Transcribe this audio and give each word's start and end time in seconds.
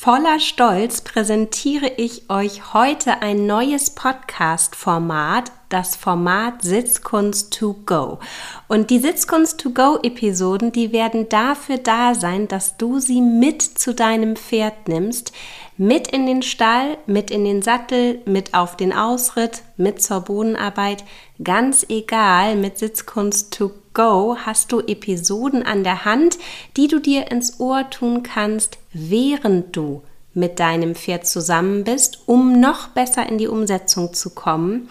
voller 0.00 0.38
Stolz 0.38 1.00
präsentiere 1.00 1.90
ich 1.96 2.30
euch 2.30 2.72
heute 2.72 3.20
ein 3.20 3.46
neues 3.46 3.90
Podcast-Format, 3.90 5.50
das 5.68 5.96
Format 5.96 6.62
Sitzkunst 6.62 7.58
to 7.58 7.76
go. 7.86 8.18
Und 8.68 8.90
die 8.90 8.98
Sitzkunst 8.98 9.60
to 9.60 9.70
go 9.70 9.98
Episoden, 10.02 10.72
die 10.72 10.92
werden 10.92 11.28
dafür 11.28 11.78
da 11.78 12.14
sein, 12.14 12.48
dass 12.48 12.76
du 12.76 12.98
sie 12.98 13.20
mit 13.20 13.62
zu 13.62 13.94
deinem 13.94 14.36
Pferd 14.36 14.88
nimmst, 14.88 15.32
mit 15.76 16.08
in 16.08 16.26
den 16.26 16.42
Stall, 16.42 16.98
mit 17.06 17.30
in 17.30 17.44
den 17.44 17.62
Sattel, 17.62 18.20
mit 18.24 18.54
auf 18.54 18.76
den 18.76 18.92
Ausritt, 18.92 19.62
mit 19.76 20.02
zur 20.02 20.22
Bodenarbeit, 20.22 21.04
ganz 21.42 21.86
egal, 21.88 22.56
mit 22.56 22.78
Sitzkunst 22.78 23.56
to 23.56 23.70
go 23.94 24.36
hast 24.44 24.72
du 24.72 24.80
Episoden 24.80 25.62
an 25.64 25.84
der 25.84 26.04
Hand, 26.04 26.38
die 26.76 26.88
du 26.88 26.98
dir 26.98 27.30
ins 27.30 27.60
Ohr 27.60 27.90
tun 27.90 28.22
kannst, 28.22 28.78
während 28.92 29.76
du 29.76 30.02
mit 30.34 30.60
deinem 30.60 30.94
Pferd 30.94 31.26
zusammen 31.26 31.84
bist, 31.84 32.20
um 32.26 32.60
noch 32.60 32.88
besser 32.88 33.28
in 33.28 33.38
die 33.38 33.48
Umsetzung 33.48 34.14
zu 34.14 34.30
kommen. 34.30 34.88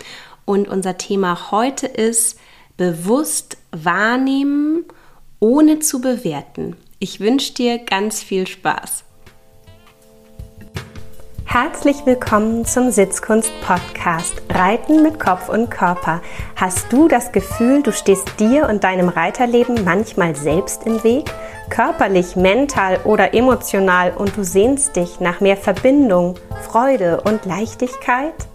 Und 0.47 0.69
unser 0.69 0.97
Thema 0.97 1.51
heute 1.51 1.87
ist 1.87 2.39
bewusst 2.77 3.57
wahrnehmen, 3.73 4.85
ohne 5.41 5.79
zu 5.79 5.99
bewerten. 5.99 6.77
Ich 6.99 7.19
wünsche 7.19 7.53
dir 7.53 7.79
ganz 7.79 8.23
viel 8.23 8.47
Spaß. 8.47 9.03
Herzlich 11.43 11.97
willkommen 12.05 12.63
zum 12.63 12.91
Sitzkunst-Podcast 12.91 14.41
Reiten 14.49 15.03
mit 15.03 15.19
Kopf 15.19 15.49
und 15.49 15.69
Körper. 15.69 16.21
Hast 16.55 16.93
du 16.93 17.09
das 17.09 17.33
Gefühl, 17.33 17.83
du 17.83 17.91
stehst 17.91 18.39
dir 18.39 18.69
und 18.69 18.85
deinem 18.85 19.09
Reiterleben 19.09 19.83
manchmal 19.83 20.33
selbst 20.37 20.85
im 20.85 21.03
Weg? 21.03 21.29
Körperlich, 21.69 22.37
mental 22.37 23.01
oder 23.03 23.33
emotional 23.33 24.13
und 24.15 24.37
du 24.37 24.45
sehnst 24.45 24.95
dich 24.95 25.19
nach 25.19 25.41
mehr 25.41 25.57
Verbindung, 25.57 26.35
Freude 26.63 27.19
und 27.25 27.43
Leichtigkeit? 27.43 28.47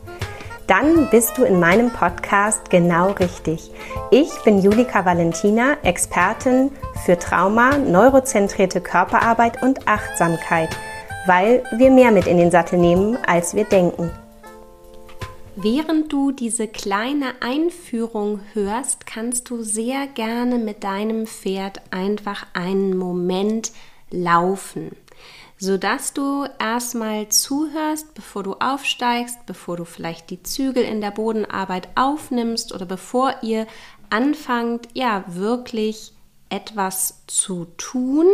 Dann 0.66 1.08
bist 1.10 1.36
du 1.38 1.44
in 1.44 1.60
meinem 1.60 1.90
Podcast 1.90 2.70
genau 2.70 3.10
richtig. 3.12 3.70
Ich 4.10 4.30
bin 4.44 4.60
Julika 4.60 5.04
Valentina, 5.04 5.76
Expertin 5.82 6.70
für 7.04 7.18
Trauma, 7.18 7.76
neurozentrierte 7.78 8.80
Körperarbeit 8.80 9.62
und 9.62 9.86
Achtsamkeit– 9.86 10.70
weil 11.26 11.62
wir 11.72 11.90
mehr 11.90 12.10
mit 12.10 12.26
in 12.26 12.36
den 12.36 12.50
Sattel 12.50 12.78
nehmen, 12.78 13.16
als 13.26 13.54
wir 13.54 13.64
denken. 13.64 14.10
Während 15.54 16.10
du 16.12 16.32
diese 16.32 16.66
kleine 16.66 17.34
Einführung 17.40 18.40
hörst, 18.54 19.06
kannst 19.06 19.50
du 19.50 19.62
sehr 19.62 20.06
gerne 20.06 20.58
mit 20.58 20.82
deinem 20.82 21.26
Pferd 21.26 21.82
einfach 21.90 22.46
einen 22.54 22.96
Moment 22.96 23.70
laufen, 24.10 24.96
sodass 25.62 26.12
du 26.12 26.44
erstmal 26.58 27.28
zuhörst, 27.28 28.14
bevor 28.14 28.42
du 28.42 28.54
aufsteigst, 28.54 29.46
bevor 29.46 29.76
du 29.76 29.84
vielleicht 29.84 30.30
die 30.30 30.42
Zügel 30.42 30.82
in 30.82 31.00
der 31.00 31.12
Bodenarbeit 31.12 31.86
aufnimmst 31.94 32.74
oder 32.74 32.84
bevor 32.84 33.36
ihr 33.42 33.68
anfangt, 34.10 34.88
ja, 34.92 35.22
wirklich 35.28 36.14
etwas 36.48 37.22
zu 37.28 37.66
tun, 37.76 38.26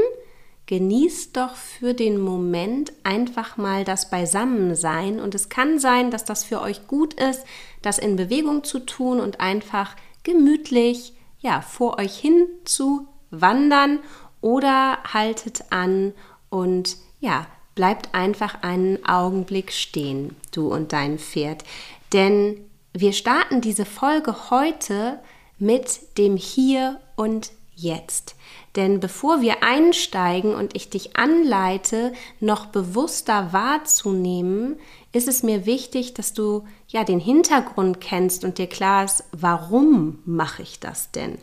genießt 0.65 1.37
doch 1.37 1.55
für 1.55 1.93
den 1.93 2.19
Moment 2.19 2.95
einfach 3.05 3.59
mal 3.59 3.85
das 3.85 4.09
Beisammensein. 4.09 5.20
Und 5.20 5.35
es 5.35 5.51
kann 5.51 5.79
sein, 5.79 6.11
dass 6.11 6.25
das 6.25 6.45
für 6.45 6.63
euch 6.63 6.87
gut 6.87 7.13
ist, 7.13 7.45
das 7.83 7.98
in 7.98 8.17
Bewegung 8.17 8.65
zu 8.65 8.79
tun 8.79 9.20
und 9.20 9.39
einfach 9.39 9.97
gemütlich 10.23 11.13
ja, 11.41 11.61
vor 11.61 11.98
euch 11.98 12.17
hin 12.17 12.47
zu 12.65 13.07
wandern 13.31 13.98
oder 14.41 14.97
haltet 15.13 15.65
an 15.69 16.15
und 16.48 16.97
ja, 17.20 17.47
bleibt 17.74 18.14
einfach 18.14 18.62
einen 18.62 19.05
Augenblick 19.06 19.72
stehen, 19.72 20.36
du 20.52 20.72
und 20.72 20.92
dein 20.92 21.19
Pferd. 21.19 21.64
Denn 22.12 22.56
wir 22.92 23.12
starten 23.12 23.61
diese 23.61 23.84
Folge 23.84 24.50
heute 24.50 25.20
mit 25.58 26.18
dem 26.18 26.36
Hier 26.36 27.01
und 27.17 27.52
Jetzt. 27.74 28.34
Denn 28.74 28.98
bevor 28.98 29.40
wir 29.40 29.62
einsteigen 29.62 30.55
und 30.55 30.74
ich 30.74 30.90
dich 30.90 31.17
anleite, 31.17 32.12
noch 32.40 32.67
bewusster 32.67 33.52
wahrzunehmen, 33.52 34.77
ist 35.12 35.28
es 35.28 35.42
mir 35.42 35.64
wichtig, 35.64 36.14
dass 36.14 36.33
du 36.33 36.64
ja 36.89 37.05
den 37.05 37.20
Hintergrund 37.20 38.01
kennst 38.01 38.45
und 38.45 38.58
dir 38.58 38.67
klar 38.67 39.05
ist, 39.05 39.24
warum 39.33 40.18
mache 40.24 40.62
ich 40.62 40.80
das 40.80 41.12
denn? 41.12 41.39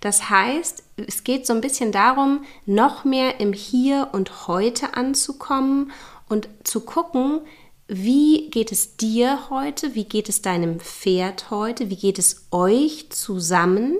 Das 0.00 0.28
heißt, 0.28 0.82
es 1.06 1.24
geht 1.24 1.46
so 1.46 1.52
ein 1.52 1.60
bisschen 1.60 1.92
darum, 1.92 2.44
noch 2.66 3.04
mehr 3.04 3.40
im 3.40 3.52
Hier 3.52 4.08
und 4.12 4.48
Heute 4.48 4.94
anzukommen 4.94 5.92
und 6.28 6.48
zu 6.64 6.80
gucken, 6.80 7.40
wie 7.88 8.50
geht 8.50 8.70
es 8.70 8.96
dir 8.96 9.50
heute, 9.50 9.96
wie 9.96 10.04
geht 10.04 10.28
es 10.28 10.42
deinem 10.42 10.78
Pferd 10.78 11.50
heute, 11.50 11.90
wie 11.90 11.96
geht 11.96 12.20
es 12.20 12.46
euch 12.52 13.10
zusammen 13.10 13.96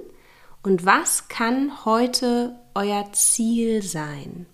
und 0.63 0.87
was 0.87 1.27
kann 1.29 1.85
heute 1.85 2.57
euer 2.75 3.13
Ziel 3.13 3.83
sein? 3.83 4.47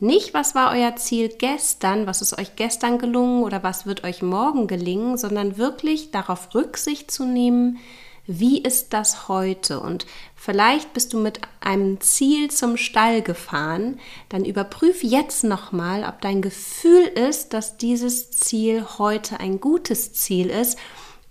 Nicht, 0.00 0.34
was 0.34 0.54
war 0.54 0.72
euer 0.72 0.96
Ziel 0.96 1.28
gestern, 1.28 2.06
was 2.06 2.22
ist 2.22 2.38
euch 2.38 2.56
gestern 2.56 2.98
gelungen 2.98 3.44
oder 3.44 3.62
was 3.62 3.86
wird 3.86 4.04
euch 4.04 4.20
morgen 4.20 4.66
gelingen, 4.66 5.16
sondern 5.16 5.56
wirklich 5.56 6.10
darauf 6.10 6.54
Rücksicht 6.54 7.10
zu 7.10 7.24
nehmen, 7.24 7.78
wie 8.26 8.60
ist 8.60 8.92
das 8.92 9.28
heute? 9.28 9.80
Und 9.80 10.04
vielleicht 10.46 10.92
bist 10.92 11.12
du 11.12 11.18
mit 11.18 11.40
einem 11.60 12.00
Ziel 12.00 12.52
zum 12.52 12.76
Stall 12.76 13.20
gefahren, 13.20 13.98
dann 14.28 14.44
überprüf 14.44 15.02
jetzt 15.02 15.42
nochmal, 15.42 16.04
ob 16.04 16.20
dein 16.20 16.40
Gefühl 16.40 17.02
ist, 17.02 17.52
dass 17.52 17.78
dieses 17.78 18.30
Ziel 18.30 18.86
heute 18.98 19.40
ein 19.40 19.60
gutes 19.60 20.12
Ziel 20.12 20.48
ist 20.48 20.78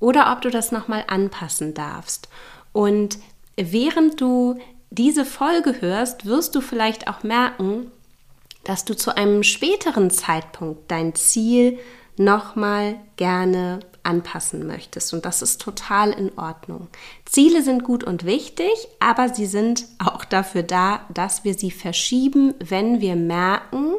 oder 0.02 0.34
ob 0.34 0.42
du 0.42 0.50
das 0.52 0.74
nochmal 0.74 1.06
anpassen 1.08 1.74
darfst. 1.74 2.28
Und 2.74 3.18
während 3.56 4.20
du 4.20 4.60
diese 4.90 5.24
Folge 5.24 5.80
hörst, 5.80 6.26
wirst 6.26 6.54
du 6.54 6.60
vielleicht 6.60 7.08
auch 7.08 7.24
merken, 7.24 7.90
dass 8.66 8.84
du 8.84 8.98
zu 8.98 9.16
einem 9.16 9.44
späteren 9.44 10.12
Zeitpunkt 10.12 10.92
dein 10.92 11.16
Ziel 11.16 11.80
nochmal 12.18 12.96
gerne 13.18 13.80
anpassen 14.04 14.66
möchtest. 14.68 15.14
Und 15.14 15.26
das 15.26 15.42
ist 15.42 15.62
total 15.62 16.12
in 16.12 16.38
Ordnung. 16.38 16.88
Ziele 17.26 17.64
sind 17.64 17.84
gut 17.84 18.04
und 18.04 18.26
wichtig, 18.26 18.72
aber 19.00 19.30
sie 19.30 19.48
sind 19.48 19.86
auch 19.98 20.26
dafür 20.26 20.64
da, 20.64 21.02
dass 21.14 21.44
wir 21.44 21.56
sie 21.56 21.72
verschieben, 21.72 22.54
wenn 22.60 23.02
wir 23.02 23.16
merken, 23.16 23.94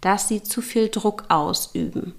dass 0.00 0.28
sie 0.28 0.42
zu 0.42 0.62
viel 0.62 0.88
Druck 0.88 1.24
ausüben. 1.28 2.14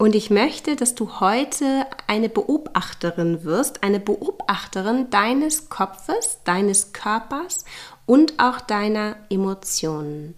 Und 0.00 0.14
ich 0.14 0.30
möchte, 0.30 0.76
dass 0.76 0.94
du 0.94 1.20
heute 1.20 1.84
eine 2.06 2.30
Beobachterin 2.30 3.44
wirst, 3.44 3.82
eine 3.82 4.00
Beobachterin 4.00 5.10
deines 5.10 5.68
Kopfes, 5.68 6.38
deines 6.44 6.94
Körpers 6.94 7.66
und 8.06 8.38
auch 8.38 8.62
deiner 8.62 9.16
Emotionen. 9.28 10.36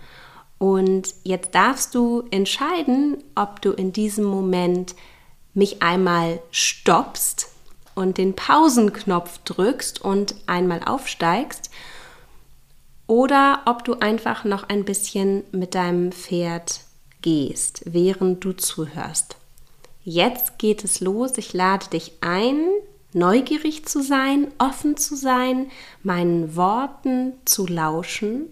Und 0.62 1.17
jetzt 1.25 1.56
darfst 1.56 1.93
du 1.93 2.23
entscheiden, 2.31 3.17
ob 3.34 3.61
du 3.62 3.73
in 3.73 3.93
diesem 3.93 4.23
Moment 4.23 4.95
mich 5.55 5.83
einmal 5.83 6.39
stoppst 6.53 7.49
und 7.97 8.17
den 8.17 8.37
Pausenknopf 8.37 9.39
drückst 9.39 10.03
und 10.03 10.37
einmal 10.47 10.81
aufsteigst 10.84 11.69
oder 13.09 13.62
ob 13.67 13.84
du 13.84 13.95
einfach 13.95 14.45
noch 14.45 14.69
ein 14.69 14.84
bisschen 14.84 15.43
mit 15.51 15.75
deinem 15.75 16.12
Pferd 16.12 16.83
gehst, 17.22 17.83
während 17.84 18.45
du 18.45 18.53
zuhörst. 18.53 19.34
Jetzt 20.05 20.61
geht 20.61 20.84
es 20.84 21.01
los. 21.01 21.33
Ich 21.39 21.53
lade 21.55 21.89
dich 21.89 22.12
ein, 22.21 22.69
neugierig 23.12 23.87
zu 23.87 24.01
sein, 24.01 24.47
offen 24.59 24.97
zu 24.97 25.17
sein, 25.17 25.72
meinen 26.05 26.55
Worten 26.55 27.33
zu 27.47 27.67
lauschen 27.67 28.47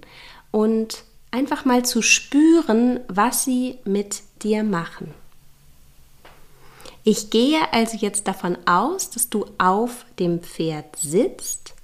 und 0.50 1.04
einfach 1.30 1.64
mal 1.64 1.84
zu 1.84 2.02
spüren, 2.02 3.00
was 3.08 3.44
sie 3.44 3.78
mit 3.84 4.22
dir 4.42 4.62
machen. 4.64 5.14
Ich 7.02 7.30
gehe 7.30 7.60
also 7.72 7.96
jetzt 7.96 8.28
davon 8.28 8.58
aus, 8.66 9.10
dass 9.10 9.30
du 9.30 9.46
auf 9.58 10.04
dem 10.18 10.40
Pferd 10.40 10.96
sitzt 10.96 11.74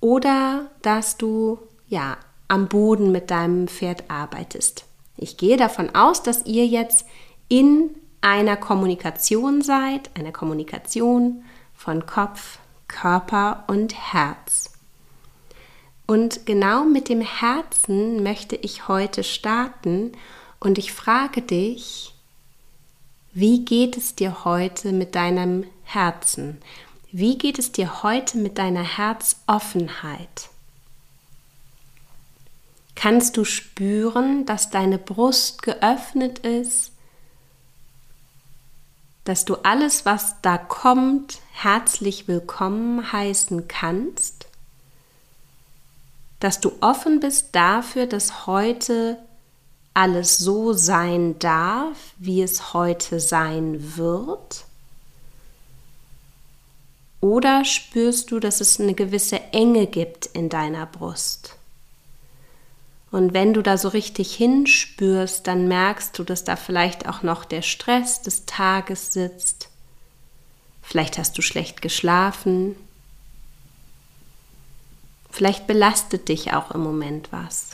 oder 0.00 0.70
dass 0.82 1.16
du 1.16 1.58
ja 1.88 2.16
am 2.48 2.68
Boden 2.68 3.12
mit 3.12 3.30
deinem 3.30 3.68
Pferd 3.68 4.04
arbeitest. 4.08 4.84
Ich 5.16 5.36
gehe 5.36 5.56
davon 5.56 5.94
aus, 5.94 6.22
dass 6.22 6.44
ihr 6.46 6.66
jetzt 6.66 7.06
in 7.48 7.90
einer 8.20 8.56
Kommunikation 8.56 9.62
seid, 9.62 10.10
einer 10.16 10.32
Kommunikation 10.32 11.44
von 11.74 12.06
Kopf, 12.06 12.58
Körper 12.88 13.64
und 13.68 13.94
Herz. 13.94 14.73
Und 16.06 16.44
genau 16.44 16.84
mit 16.84 17.08
dem 17.08 17.22
Herzen 17.22 18.22
möchte 18.22 18.56
ich 18.56 18.88
heute 18.88 19.24
starten 19.24 20.12
und 20.60 20.78
ich 20.78 20.92
frage 20.92 21.40
dich, 21.40 22.14
wie 23.32 23.64
geht 23.64 23.96
es 23.96 24.14
dir 24.14 24.44
heute 24.44 24.92
mit 24.92 25.14
deinem 25.14 25.64
Herzen? 25.82 26.60
Wie 27.10 27.38
geht 27.38 27.58
es 27.58 27.72
dir 27.72 28.02
heute 28.02 28.38
mit 28.38 28.58
deiner 28.58 28.82
Herzoffenheit? 28.82 30.50
Kannst 32.94 33.36
du 33.36 33.44
spüren, 33.44 34.46
dass 34.46 34.70
deine 34.70 34.98
Brust 34.98 35.62
geöffnet 35.62 36.40
ist, 36.40 36.92
dass 39.24 39.44
du 39.44 39.56
alles, 39.56 40.04
was 40.04 40.36
da 40.42 40.58
kommt, 40.58 41.40
herzlich 41.52 42.28
willkommen 42.28 43.12
heißen 43.12 43.68
kannst? 43.68 44.43
Dass 46.44 46.60
du 46.60 46.72
offen 46.82 47.20
bist 47.20 47.54
dafür, 47.54 48.04
dass 48.04 48.46
heute 48.46 49.16
alles 49.94 50.36
so 50.36 50.74
sein 50.74 51.38
darf, 51.38 51.96
wie 52.18 52.42
es 52.42 52.74
heute 52.74 53.18
sein 53.18 53.96
wird? 53.96 54.66
Oder 57.22 57.64
spürst 57.64 58.30
du, 58.30 58.40
dass 58.40 58.60
es 58.60 58.78
eine 58.78 58.92
gewisse 58.92 59.40
Enge 59.52 59.86
gibt 59.86 60.26
in 60.26 60.50
deiner 60.50 60.84
Brust? 60.84 61.56
Und 63.10 63.32
wenn 63.32 63.54
du 63.54 63.62
da 63.62 63.78
so 63.78 63.88
richtig 63.88 64.34
hinspürst, 64.34 65.46
dann 65.46 65.66
merkst 65.66 66.18
du, 66.18 66.24
dass 66.24 66.44
da 66.44 66.56
vielleicht 66.56 67.08
auch 67.08 67.22
noch 67.22 67.46
der 67.46 67.62
Stress 67.62 68.20
des 68.20 68.44
Tages 68.44 69.14
sitzt. 69.14 69.70
Vielleicht 70.82 71.16
hast 71.16 71.38
du 71.38 71.40
schlecht 71.40 71.80
geschlafen. 71.80 72.76
Vielleicht 75.34 75.66
belastet 75.66 76.28
dich 76.28 76.52
auch 76.52 76.70
im 76.70 76.84
Moment 76.84 77.32
was. 77.32 77.70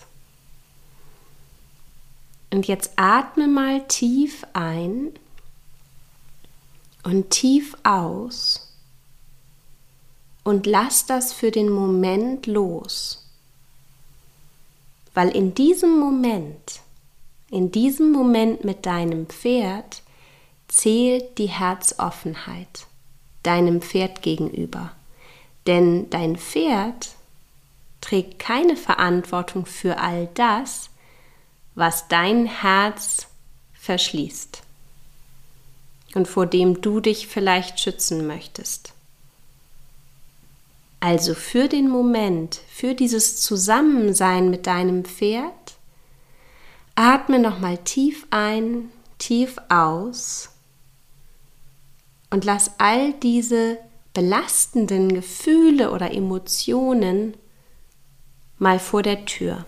Und 2.51 2.67
jetzt 2.67 2.93
atme 2.97 3.49
mal 3.49 3.87
tief 3.87 4.47
ein 4.55 5.13
und 7.03 7.29
tief 7.29 7.77
aus 7.83 8.75
und 10.43 10.65
lass 10.65 11.05
das 11.05 11.35
für 11.35 11.51
den 11.51 11.69
Moment 11.69 12.47
los. 12.47 13.29
Weil 15.13 15.29
in 15.29 15.53
diesem 15.53 15.99
Moment, 15.99 16.81
in 17.51 17.71
diesem 17.71 18.11
Moment 18.11 18.65
mit 18.65 18.87
deinem 18.87 19.27
Pferd 19.27 20.03
zählt 20.67 21.37
die 21.37 21.49
Herzoffenheit 21.51 22.87
deinem 23.43 23.83
Pferd 23.83 24.23
gegenüber. 24.23 24.93
Denn 25.67 26.09
dein 26.09 26.37
Pferd 26.37 27.20
trägt 28.01 28.39
keine 28.39 28.77
Verantwortung 28.77 29.67
für 29.67 29.99
all 29.99 30.29
das, 30.35 30.91
was 31.75 32.09
dein 32.09 32.47
Herz 32.47 33.27
verschließt 33.75 34.63
und 36.15 36.29
vor 36.29 36.47
dem 36.47 36.81
du 36.81 37.01
dich 37.01 37.27
vielleicht 37.27 37.81
schützen 37.81 38.27
möchtest. 38.27 38.93
Also 41.01 41.35
für 41.35 41.69
den 41.69 41.89
Moment, 41.89 42.61
für 42.69 42.95
dieses 42.95 43.41
Zusammensein 43.41 44.51
mit 44.51 44.67
deinem 44.67 45.05
Pferd, 45.05 45.77
atme 46.95 47.39
nochmal 47.39 47.79
tief 47.79 48.27
ein, 48.31 48.91
tief 49.19 49.57
aus 49.71 50.51
und 52.29 52.45
lass 52.45 52.73
all 52.79 53.15
diese 53.15 53.79
belastenden 54.13 55.15
Gefühle 55.15 55.91
oder 55.93 56.13
Emotionen 56.13 57.35
mal 58.61 58.79
vor 58.79 59.03
der 59.03 59.25
Tür. 59.25 59.65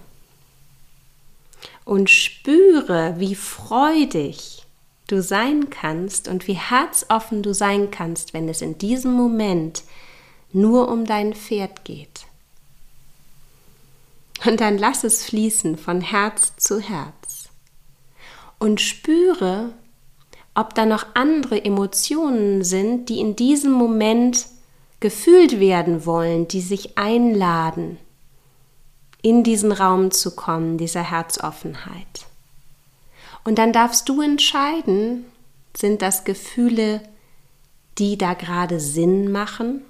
Und 1.84 2.10
spüre, 2.10 3.14
wie 3.18 3.34
freudig 3.34 4.64
du 5.08 5.20
sein 5.20 5.68
kannst 5.70 6.28
und 6.28 6.46
wie 6.46 6.54
herzoffen 6.54 7.42
du 7.42 7.52
sein 7.52 7.90
kannst, 7.90 8.34
wenn 8.34 8.48
es 8.48 8.62
in 8.62 8.78
diesem 8.78 9.12
Moment 9.12 9.82
nur 10.52 10.88
um 10.88 11.06
dein 11.06 11.34
Pferd 11.34 11.84
geht. 11.84 12.26
Und 14.44 14.60
dann 14.60 14.78
lass 14.78 15.02
es 15.02 15.24
fließen 15.24 15.76
von 15.76 16.00
Herz 16.00 16.56
zu 16.56 16.80
Herz. 16.80 17.48
Und 18.58 18.80
spüre, 18.80 19.72
ob 20.54 20.74
da 20.74 20.86
noch 20.86 21.06
andere 21.14 21.64
Emotionen 21.64 22.62
sind, 22.62 23.08
die 23.08 23.18
in 23.18 23.34
diesem 23.34 23.72
Moment 23.72 24.46
gefühlt 25.00 25.58
werden 25.58 26.06
wollen, 26.06 26.46
die 26.46 26.60
sich 26.60 26.96
einladen 26.96 27.98
in 29.22 29.44
diesen 29.44 29.72
Raum 29.72 30.10
zu 30.10 30.34
kommen, 30.34 30.78
dieser 30.78 31.02
Herzoffenheit. 31.02 32.26
Und 33.44 33.58
dann 33.58 33.72
darfst 33.72 34.08
du 34.08 34.20
entscheiden, 34.20 35.24
sind 35.76 36.02
das 36.02 36.24
Gefühle, 36.24 37.00
die 37.98 38.18
da 38.18 38.34
gerade 38.34 38.80
Sinn 38.80 39.30
machen? 39.32 39.82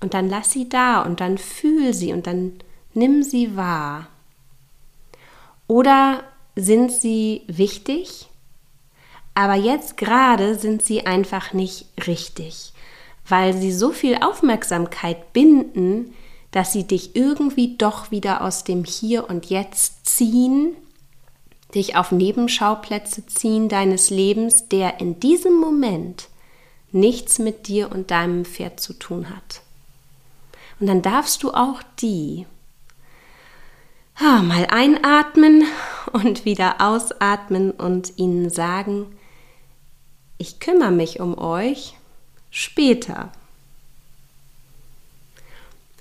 Und 0.00 0.14
dann 0.14 0.28
lass 0.28 0.50
sie 0.50 0.68
da 0.68 1.02
und 1.02 1.20
dann 1.20 1.38
fühl 1.38 1.94
sie 1.94 2.12
und 2.12 2.26
dann 2.26 2.52
nimm 2.94 3.22
sie 3.22 3.56
wahr. 3.56 4.08
Oder 5.66 6.24
sind 6.56 6.92
sie 6.92 7.42
wichtig, 7.46 8.28
aber 9.34 9.54
jetzt 9.54 9.96
gerade 9.96 10.56
sind 10.56 10.82
sie 10.82 11.06
einfach 11.06 11.52
nicht 11.52 11.86
richtig, 12.06 12.72
weil 13.28 13.54
sie 13.54 13.72
so 13.72 13.90
viel 13.90 14.16
Aufmerksamkeit 14.22 15.32
binden, 15.32 16.14
dass 16.50 16.72
sie 16.72 16.84
dich 16.84 17.14
irgendwie 17.14 17.76
doch 17.76 18.10
wieder 18.10 18.42
aus 18.42 18.64
dem 18.64 18.84
Hier 18.84 19.28
und 19.28 19.46
Jetzt 19.46 20.06
ziehen, 20.06 20.76
dich 21.74 21.96
auf 21.96 22.12
Nebenschauplätze 22.12 23.26
ziehen 23.26 23.68
deines 23.68 24.10
Lebens, 24.10 24.68
der 24.68 25.00
in 25.00 25.20
diesem 25.20 25.54
Moment 25.58 26.28
nichts 26.90 27.38
mit 27.38 27.68
dir 27.68 27.92
und 27.92 28.10
deinem 28.10 28.44
Pferd 28.44 28.80
zu 28.80 28.94
tun 28.94 29.28
hat. 29.28 29.60
Und 30.80 30.86
dann 30.86 31.02
darfst 31.02 31.42
du 31.42 31.52
auch 31.52 31.82
die 32.00 32.46
ah, 34.18 34.42
mal 34.42 34.66
einatmen 34.70 35.64
und 36.12 36.44
wieder 36.44 36.80
ausatmen 36.80 37.70
und 37.70 38.18
ihnen 38.18 38.50
sagen, 38.50 39.06
ich 40.38 40.60
kümmere 40.60 40.92
mich 40.92 41.20
um 41.20 41.36
euch 41.36 41.96
später. 42.50 43.32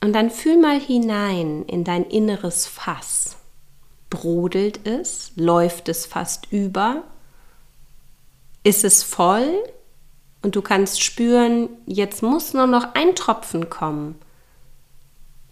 Und 0.02 0.14
dann 0.14 0.30
fühl 0.30 0.58
mal 0.58 0.80
hinein 0.80 1.64
in 1.66 1.84
dein 1.84 2.06
inneres 2.06 2.68
Fass. 2.68 3.38
Brodelt 4.10 4.86
es? 4.88 5.32
Läuft 5.36 5.90
es 5.90 6.06
fast 6.06 6.52
über? 6.52 7.04
Ist 8.64 8.84
es 8.84 9.04
voll? 9.04 9.64
Und 10.42 10.56
du 10.56 10.62
kannst 10.62 11.02
spüren, 11.02 11.70
jetzt 11.86 12.22
muss 12.22 12.54
nur 12.54 12.68
noch 12.68 12.94
ein 12.94 13.16
Tropfen 13.16 13.70
kommen. 13.70 14.20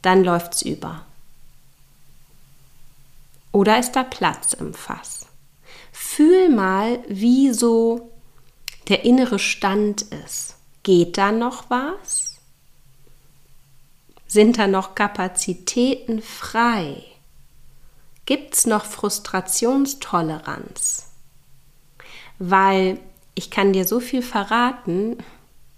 Dann 0.01 0.24
läuft 0.24 0.53
es 0.53 0.62
über. 0.62 1.06
Oder 3.51 3.80
ist 3.80 3.94
da 3.94 4.03
Platz 4.03 4.53
im 4.53 4.74
Fass? 4.74 5.27
Fühl 5.92 6.50
mal, 6.50 7.00
wie 7.07 7.52
so 7.52 8.11
der 8.90 9.06
innere 9.06 9.40
Stand 9.40 10.04
ist. 10.04 10.56
Geht 10.83 11.18
da 11.18 11.31
noch 11.31 11.69
was? 11.69 12.34
Sind 14.28 14.58
da 14.58 14.66
noch 14.68 14.96
Kapazitäten 14.96 16.22
frei? 16.22 17.04
Gibt 18.26 18.56
es 18.56 18.66
noch 18.66 18.86
Frustrationstoleranz? 18.86 21.12
Weil 22.40 23.00
ich 23.36 23.52
kann 23.52 23.74
dir 23.74 23.86
so 23.86 24.00
viel 24.00 24.24
verraten, 24.24 25.18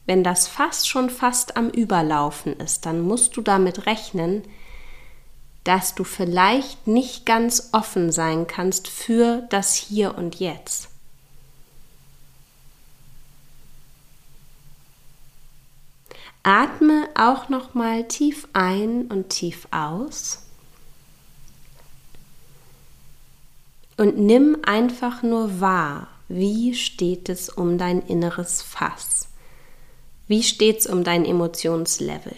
wenn 0.06 0.24
das 0.24 0.48
Fass 0.48 0.88
schon 0.88 1.10
fast 1.10 1.58
am 1.58 1.70
Überlaufen 1.70 2.54
ist, 2.54 2.86
dann 2.86 3.02
musst 3.02 3.36
du 3.36 3.42
damit 3.42 3.86
rechnen, 3.86 4.44
dass 5.66 5.96
du 5.96 6.06
vielleicht 6.06 6.88
nicht 6.88 7.26
ganz 7.26 7.72
offen 7.74 8.14
sein 8.14 8.48
kannst 8.48 8.88
für 8.88 9.46
das 9.50 9.76
Hier 9.76 10.18
und 10.18 10.40
Jetzt. 10.40 10.88
Atme 16.48 17.10
auch 17.14 17.50
noch 17.50 17.74
mal 17.74 18.08
tief 18.08 18.48
ein 18.54 19.08
und 19.08 19.28
tief 19.28 19.68
aus. 19.72 20.44
Und 23.98 24.18
nimm 24.18 24.58
einfach 24.66 25.24
nur 25.24 25.60
wahr, 25.60 26.08
wie 26.30 26.74
steht 26.74 27.28
es 27.28 27.50
um 27.50 27.78
dein 27.78 28.02
inneres 28.02 28.62
Fass? 28.62 29.28
Wie 30.30 30.42
steht 30.42 30.80
es 30.80 30.88
um 30.88 31.04
dein 31.04 31.26
Emotionslevel? 31.26 32.36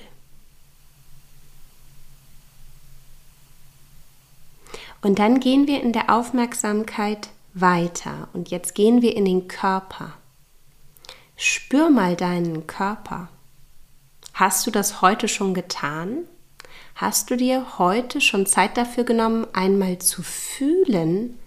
Und 5.04 5.20
dann 5.20 5.40
gehen 5.40 5.68
wir 5.68 5.84
in 5.84 5.94
der 5.94 6.10
Aufmerksamkeit 6.10 7.30
weiter. 7.54 8.28
Und 8.34 8.50
jetzt 8.50 8.74
gehen 8.74 9.04
wir 9.04 9.16
in 9.16 9.26
den 9.26 9.48
Körper. 9.48 10.14
Spür 11.36 11.92
mal 11.92 12.16
deinen 12.16 12.66
Körper. 12.66 13.30
Hast 14.40 14.66
du 14.66 14.72
das 14.72 15.02
heute 15.02 15.28
schon 15.28 15.54
getan? 15.54 16.20
Hast 16.96 17.30
du 17.30 17.36
dir 17.36 17.78
heute 17.78 18.22
schon 18.22 18.46
Zeit 18.46 18.78
dafür 18.78 19.04
genommen, 19.04 19.46
einmal 19.52 20.00
zu 20.00 20.24
fühlen, 20.24 21.38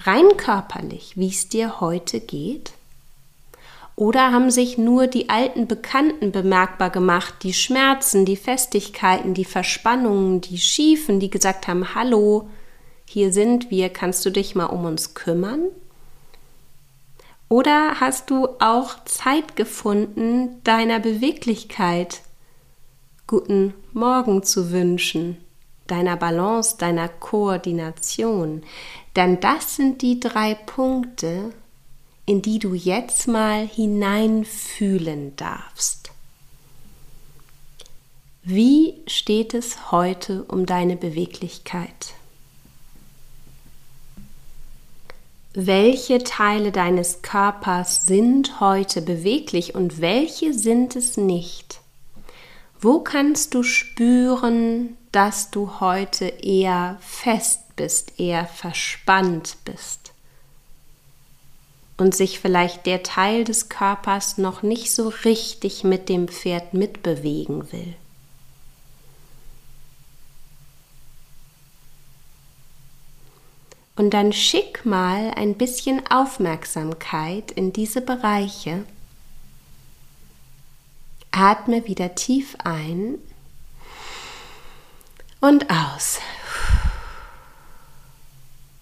rein 0.00 0.24
körperlich, 0.38 1.12
wie 1.16 1.28
es 1.28 1.50
dir 1.50 1.78
heute 1.78 2.20
geht? 2.20 2.72
Oder 3.96 4.32
haben 4.32 4.50
sich 4.50 4.78
nur 4.78 5.08
die 5.08 5.28
alten 5.28 5.66
Bekannten 5.66 6.32
bemerkbar 6.32 6.88
gemacht, 6.88 7.34
die 7.42 7.52
Schmerzen, 7.52 8.24
die 8.24 8.36
Festigkeiten, 8.36 9.34
die 9.34 9.44
Verspannungen, 9.44 10.40
die 10.40 10.56
Schiefen, 10.56 11.20
die 11.20 11.28
gesagt 11.28 11.68
haben, 11.68 11.94
hallo, 11.94 12.48
hier 13.04 13.30
sind 13.30 13.70
wir, 13.70 13.90
kannst 13.90 14.24
du 14.24 14.30
dich 14.30 14.54
mal 14.54 14.64
um 14.64 14.86
uns 14.86 15.12
kümmern? 15.12 15.64
Oder 17.48 18.00
hast 18.00 18.30
du 18.30 18.48
auch 18.58 19.04
Zeit 19.04 19.54
gefunden, 19.54 20.60
deiner 20.64 20.98
Beweglichkeit 20.98 22.22
guten 23.26 23.72
Morgen 23.92 24.42
zu 24.42 24.72
wünschen, 24.72 25.36
deiner 25.86 26.16
Balance, 26.16 26.76
deiner 26.76 27.08
Koordination? 27.08 28.64
Denn 29.14 29.38
das 29.38 29.76
sind 29.76 30.02
die 30.02 30.18
drei 30.18 30.54
Punkte, 30.54 31.52
in 32.26 32.42
die 32.42 32.58
du 32.58 32.74
jetzt 32.74 33.28
mal 33.28 33.64
hineinfühlen 33.64 35.36
darfst. 35.36 36.10
Wie 38.42 38.94
steht 39.06 39.54
es 39.54 39.92
heute 39.92 40.42
um 40.44 40.66
deine 40.66 40.96
Beweglichkeit? 40.96 42.15
Welche 45.58 46.18
Teile 46.18 46.70
deines 46.70 47.22
Körpers 47.22 48.04
sind 48.04 48.60
heute 48.60 49.00
beweglich 49.00 49.74
und 49.74 50.02
welche 50.02 50.52
sind 50.52 50.96
es 50.96 51.16
nicht? 51.16 51.80
Wo 52.78 53.00
kannst 53.00 53.54
du 53.54 53.62
spüren, 53.62 54.98
dass 55.12 55.50
du 55.50 55.80
heute 55.80 56.26
eher 56.26 56.98
fest 57.00 57.74
bist, 57.74 58.20
eher 58.20 58.44
verspannt 58.44 59.56
bist? 59.64 60.12
und 61.98 62.14
sich 62.14 62.40
vielleicht 62.40 62.84
der 62.84 63.02
Teil 63.02 63.44
des 63.44 63.70
Körpers 63.70 64.36
noch 64.36 64.62
nicht 64.62 64.92
so 64.92 65.08
richtig 65.24 65.82
mit 65.82 66.10
dem 66.10 66.28
Pferd 66.28 66.74
mitbewegen 66.74 67.72
will. 67.72 67.94
Und 73.96 74.10
dann 74.10 74.32
schick 74.32 74.84
mal 74.84 75.32
ein 75.34 75.54
bisschen 75.54 76.02
Aufmerksamkeit 76.10 77.50
in 77.50 77.72
diese 77.72 78.02
Bereiche. 78.02 78.84
Atme 81.30 81.86
wieder 81.86 82.14
tief 82.14 82.56
ein 82.62 83.18
und 85.40 85.70
aus. 85.70 86.18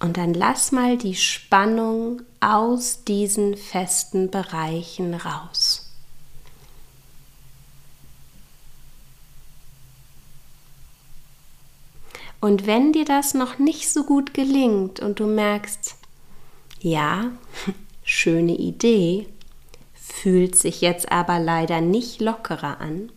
Und 0.01 0.17
dann 0.17 0.35
lass 0.35 0.71
mal 0.71 0.99
die 0.99 1.15
Spannung 1.15 2.23
aus 2.41 3.05
diesen 3.05 3.57
festen 3.57 4.31
Bereichen 4.31 5.15
raus. 5.15 5.74
Und 12.45 12.67
wenn 12.67 12.93
dir 12.93 13.07
das 13.07 13.33
noch 13.33 13.59
nicht 13.59 13.91
so 13.91 14.05
gut 14.05 14.35
gelingt 14.35 15.01
und 15.01 15.19
du 15.19 15.25
merkst, 15.25 15.95
ja, 16.79 17.31
schöne 18.05 18.55
Idee, 18.55 19.27
fühlt 19.95 20.55
sich 20.55 20.83
jetzt 20.83 21.11
aber 21.11 21.39
leider 21.39 21.81
nicht 21.81 22.21
lockerer 22.21 22.83
an, 22.83 23.11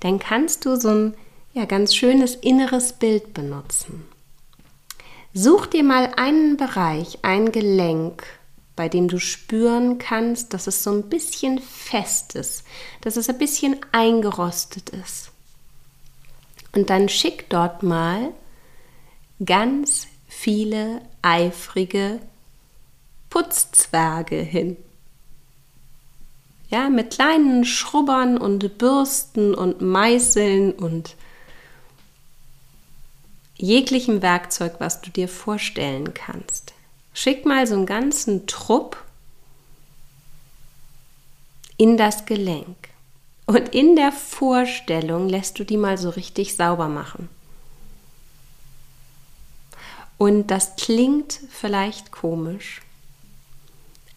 dann 0.00 0.18
kannst 0.18 0.66
du 0.66 0.76
so 0.76 0.90
ein 0.90 1.14
ja, 1.54 1.64
ganz 1.64 1.94
schönes 1.94 2.34
inneres 2.34 2.92
Bild 2.92 3.32
benutzen. 3.32 4.06
Such 5.32 5.64
dir 5.64 5.82
mal 5.82 6.12
einen 6.18 6.58
Bereich, 6.58 7.20
ein 7.22 7.52
Gelenk, 7.52 8.22
bei 8.76 8.90
dem 8.90 9.08
du 9.08 9.18
spüren 9.18 9.96
kannst, 9.96 10.52
dass 10.52 10.66
es 10.66 10.82
so 10.82 10.90
ein 10.90 11.08
bisschen 11.08 11.58
fest 11.58 12.34
ist, 12.34 12.64
dass 13.00 13.16
es 13.16 13.30
ein 13.30 13.38
bisschen 13.38 13.76
eingerostet 13.92 14.90
ist. 14.90 15.30
Und 16.72 16.90
dann 16.90 17.08
schick 17.08 17.48
dort 17.48 17.82
mal 17.82 18.34
ganz 19.44 20.06
viele 20.28 21.02
eifrige 21.22 22.20
Putzzwerge 23.30 24.36
hin. 24.36 24.76
Ja, 26.70 26.90
mit 26.90 27.12
kleinen 27.12 27.64
Schrubbern 27.64 28.36
und 28.36 28.78
Bürsten 28.78 29.54
und 29.54 29.80
Meißeln 29.80 30.72
und 30.72 31.16
jeglichem 33.56 34.22
Werkzeug, 34.22 34.74
was 34.78 35.00
du 35.00 35.10
dir 35.10 35.28
vorstellen 35.28 36.12
kannst. 36.14 36.74
Schick 37.14 37.46
mal 37.46 37.66
so 37.66 37.74
einen 37.74 37.86
ganzen 37.86 38.46
Trupp 38.46 39.02
in 41.78 41.96
das 41.96 42.26
Gelenk. 42.26 42.76
Und 43.46 43.74
in 43.74 43.96
der 43.96 44.12
Vorstellung 44.12 45.28
lässt 45.28 45.58
du 45.58 45.64
die 45.64 45.78
mal 45.78 45.96
so 45.96 46.10
richtig 46.10 46.54
sauber 46.54 46.88
machen. 46.88 47.30
Und 50.18 50.48
das 50.48 50.76
klingt 50.76 51.40
vielleicht 51.48 52.10
komisch, 52.10 52.82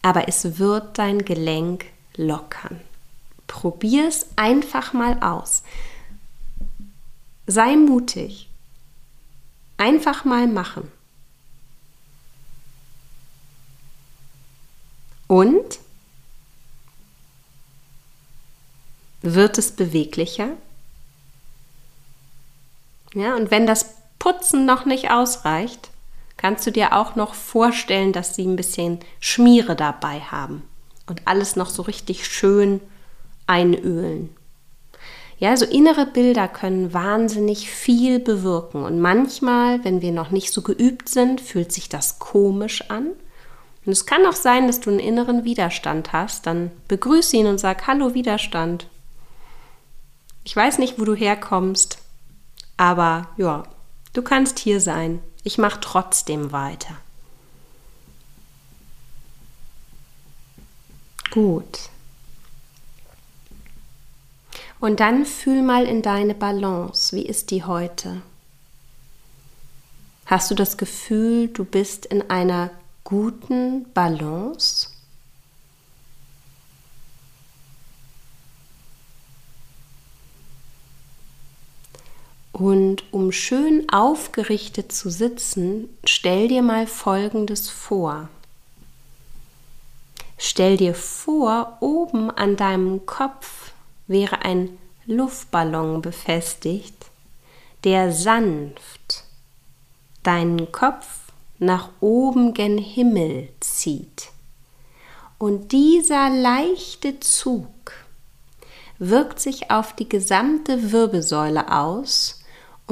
aber 0.02 0.28
es 0.28 0.58
wird 0.58 0.98
dein 0.98 1.24
Gelenk 1.24 1.86
lockern. 2.16 2.80
Probier 3.46 4.08
es 4.08 4.26
einfach 4.36 4.92
mal 4.92 5.22
aus. 5.22 5.62
Sei 7.46 7.76
mutig 7.76 8.48
Einfach 9.76 10.24
mal 10.24 10.46
machen. 10.46 10.92
Und 15.26 15.80
wird 19.22 19.58
es 19.58 19.72
beweglicher? 19.72 20.50
Ja, 23.14 23.34
und 23.34 23.50
wenn 23.50 23.66
das 23.66 23.94
Putzen 24.18 24.66
noch 24.66 24.84
nicht 24.84 25.10
ausreicht, 25.10 25.91
kannst 26.42 26.66
du 26.66 26.72
dir 26.72 26.92
auch 26.92 27.14
noch 27.14 27.34
vorstellen, 27.34 28.12
dass 28.12 28.34
sie 28.34 28.44
ein 28.44 28.56
bisschen 28.56 28.98
Schmiere 29.20 29.76
dabei 29.76 30.18
haben 30.18 30.64
und 31.06 31.22
alles 31.24 31.54
noch 31.54 31.70
so 31.70 31.82
richtig 31.82 32.26
schön 32.26 32.80
einölen. 33.46 34.34
Ja, 35.38 35.56
so 35.56 35.64
innere 35.64 36.04
Bilder 36.04 36.48
können 36.48 36.92
wahnsinnig 36.92 37.70
viel 37.70 38.18
bewirken. 38.18 38.84
Und 38.84 39.00
manchmal, 39.00 39.84
wenn 39.84 40.02
wir 40.02 40.10
noch 40.12 40.30
nicht 40.30 40.52
so 40.52 40.62
geübt 40.62 41.08
sind, 41.08 41.40
fühlt 41.40 41.72
sich 41.72 41.88
das 41.88 42.18
komisch 42.18 42.90
an. 42.90 43.10
Und 43.84 43.92
es 43.92 44.06
kann 44.06 44.26
auch 44.26 44.34
sein, 44.34 44.66
dass 44.66 44.80
du 44.80 44.90
einen 44.90 45.00
inneren 45.00 45.44
Widerstand 45.44 46.12
hast. 46.12 46.46
Dann 46.46 46.70
begrüße 46.88 47.36
ihn 47.36 47.46
und 47.46 47.58
sag 47.58 47.86
Hallo 47.86 48.14
Widerstand. 48.14 48.88
Ich 50.44 50.54
weiß 50.54 50.78
nicht, 50.78 50.98
wo 50.98 51.04
du 51.04 51.14
herkommst, 51.14 51.98
aber 52.76 53.28
ja, 53.36 53.62
du 54.12 54.22
kannst 54.22 54.58
hier 54.58 54.80
sein. 54.80 55.20
Ich 55.44 55.58
mache 55.58 55.80
trotzdem 55.80 56.52
weiter. 56.52 56.96
Gut. 61.30 61.90
Und 64.78 65.00
dann 65.00 65.24
fühl 65.24 65.62
mal 65.62 65.86
in 65.86 66.02
deine 66.02 66.34
Balance. 66.34 67.16
Wie 67.16 67.24
ist 67.24 67.50
die 67.50 67.64
heute? 67.64 68.22
Hast 70.26 70.50
du 70.50 70.54
das 70.54 70.76
Gefühl, 70.76 71.48
du 71.48 71.64
bist 71.64 72.06
in 72.06 72.30
einer 72.30 72.70
guten 73.04 73.90
Balance? 73.92 74.91
Und 82.62 83.02
um 83.10 83.32
schön 83.32 83.88
aufgerichtet 83.90 84.92
zu 84.92 85.10
sitzen, 85.10 85.88
stell 86.04 86.46
dir 86.46 86.62
mal 86.62 86.86
Folgendes 86.86 87.68
vor. 87.68 88.28
Stell 90.38 90.76
dir 90.76 90.94
vor, 90.94 91.78
oben 91.80 92.30
an 92.30 92.56
deinem 92.56 93.04
Kopf 93.04 93.72
wäre 94.06 94.42
ein 94.42 94.78
Luftballon 95.06 96.02
befestigt, 96.02 96.94
der 97.82 98.12
sanft 98.12 99.24
deinen 100.22 100.70
Kopf 100.70 101.32
nach 101.58 101.88
oben 101.98 102.54
gen 102.54 102.78
Himmel 102.78 103.48
zieht. 103.58 104.28
Und 105.36 105.72
dieser 105.72 106.30
leichte 106.30 107.18
Zug 107.18 107.66
wirkt 109.00 109.40
sich 109.40 109.72
auf 109.72 109.96
die 109.96 110.08
gesamte 110.08 110.92
Wirbelsäule 110.92 111.72
aus 111.72 112.38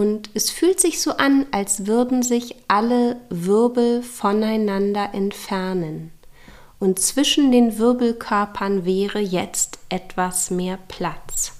und 0.00 0.30
es 0.32 0.50
fühlt 0.50 0.80
sich 0.80 1.02
so 1.02 1.18
an, 1.18 1.44
als 1.50 1.84
würden 1.84 2.22
sich 2.22 2.54
alle 2.68 3.20
Wirbel 3.28 4.02
voneinander 4.02 5.12
entfernen 5.12 6.10
und 6.78 6.98
zwischen 6.98 7.52
den 7.52 7.76
Wirbelkörpern 7.76 8.86
wäre 8.86 9.18
jetzt 9.18 9.78
etwas 9.90 10.50
mehr 10.50 10.78
Platz. 10.88 11.52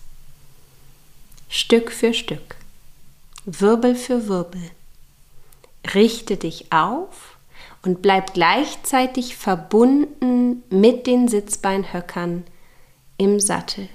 Stück 1.51 1.93
für 1.93 2.15
Stück, 2.15 2.57
Wirbel 3.45 3.95
für 3.95 4.27
Wirbel. 4.27 4.71
Richte 5.93 6.39
dich 6.39 6.73
auf 6.73 7.37
und 7.83 8.01
bleib 8.01 8.33
gleichzeitig 8.33 9.37
verbunden 9.37 10.63
mit 10.71 11.07
den 11.07 11.29
Sitzbeinhöckern 11.29 12.45
im 13.19 13.39
Sattel. 13.39 13.91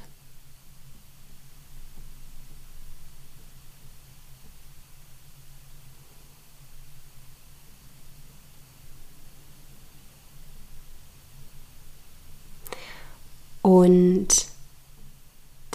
Und 13.65 14.27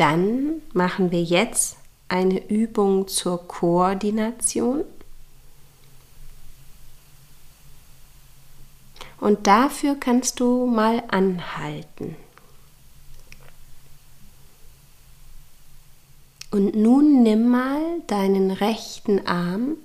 dann 0.01 0.63
machen 0.73 1.11
wir 1.11 1.23
jetzt 1.23 1.77
eine 2.09 2.49
Übung 2.49 3.07
zur 3.07 3.47
Koordination. 3.47 4.85
Und 9.19 9.47
dafür 9.47 9.97
kannst 9.97 10.41
du 10.41 10.65
mal 10.65 11.05
anhalten. 11.09 12.17
Und 16.51 16.75
nun 16.75 17.23
nimm 17.23 17.51
mal 17.51 18.01
deinen 18.07 18.51
rechten 18.53 19.27
Arm, 19.27 19.77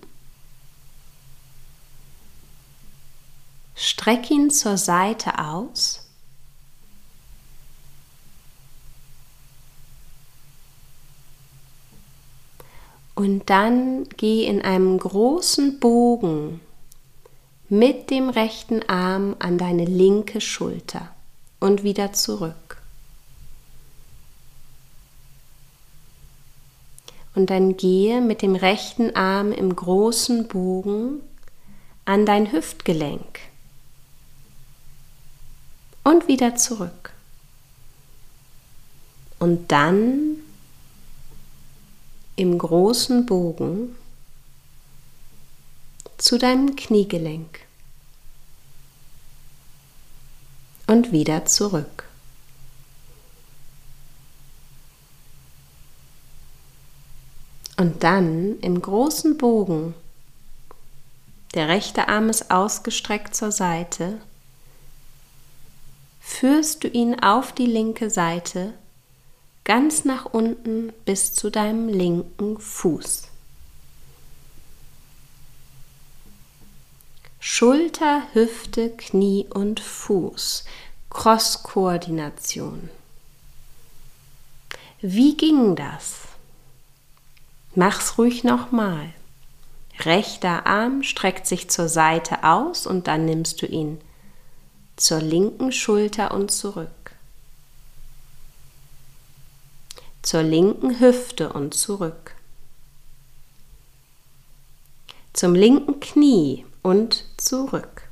streck 3.76 4.32
ihn 4.32 4.50
zur 4.50 4.78
Seite 4.78 5.40
aus 5.40 6.05
Und 13.16 13.50
dann 13.50 14.08
geh 14.18 14.46
in 14.46 14.62
einem 14.62 15.00
großen 15.00 15.80
Bogen 15.80 16.60
mit 17.70 18.12
dem 18.12 18.30
rechten 18.30 18.88
Arm 18.90 19.36
an 19.40 19.58
deine 19.58 19.86
linke 19.86 20.42
Schulter 20.42 21.16
und 21.60 21.84
wieder 21.84 22.14
zurück. 22.14 22.78
Und 27.36 27.50
dann 27.50 27.76
gehe 27.76 28.22
mit 28.22 28.42
dem 28.42 28.56
rechten 28.56 29.16
Arm 29.16 29.52
im 29.52 29.76
großen 29.76 30.48
Bogen 30.48 31.22
an 32.06 32.26
dein 32.26 32.52
Hüftgelenk 32.52 33.40
und 36.04 36.28
wieder 36.28 36.56
zurück. 36.56 37.12
Und 39.40 39.72
dann 39.72 40.35
im 42.36 42.58
großen 42.58 43.26
Bogen 43.26 43.96
zu 46.18 46.38
deinem 46.38 46.76
Kniegelenk 46.76 47.62
und 50.88 51.12
wieder 51.12 51.46
zurück. 51.46 52.04
Und 57.78 58.04
dann 58.04 58.60
im 58.60 58.82
großen 58.82 59.38
Bogen, 59.38 59.94
der 61.54 61.68
rechte 61.68 62.08
Arm 62.08 62.30
ist 62.30 62.52
ausgestreckt 62.52 63.36
zur 63.36 63.52
Seite, 63.52 64.20
führst 66.22 66.84
du 66.84 66.88
ihn 66.88 67.20
auf 67.22 67.52
die 67.52 67.66
linke 67.66 68.10
Seite 68.10 68.74
ganz 69.66 70.06
nach 70.06 70.26
unten 70.26 70.94
bis 71.04 71.34
zu 71.34 71.50
deinem 71.50 71.90
linken 71.90 72.60
Fuß. 72.60 73.24
Schulter, 77.40 78.24
Hüfte, 78.34 78.92
Knie 78.92 79.46
und 79.50 79.80
Fuß. 79.80 80.66
Cross-Koordination. 81.10 82.90
Wie 85.02 85.38
ging 85.38 85.76
das? 85.76 86.22
Mach's 87.74 88.18
ruhig 88.18 88.44
nochmal. 88.44 89.14
Rechter 90.02 90.66
Arm 90.66 91.04
streckt 91.04 91.48
sich 91.48 91.70
zur 91.70 91.88
Seite 91.88 92.44
aus 92.44 92.86
und 92.88 93.08
dann 93.08 93.26
nimmst 93.26 93.62
du 93.62 93.66
ihn 93.66 94.02
zur 94.98 95.22
linken 95.22 95.72
Schulter 95.72 96.34
und 96.34 96.52
zurück. 96.52 97.05
Zur 100.26 100.42
linken 100.42 101.00
Hüfte 101.00 101.54
und 101.54 101.76
zurück. 101.76 102.36
Zum 105.34 105.54
linken 105.54 106.00
Knie 106.00 106.66
und 106.82 107.26
zurück. 107.38 108.10